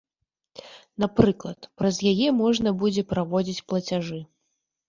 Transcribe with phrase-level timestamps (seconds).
[1.03, 4.19] Напрыклад, праз яе можна будзе праводзіць плацяжы.